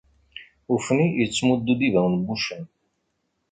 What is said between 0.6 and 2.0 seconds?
Ufni yettmuddu-d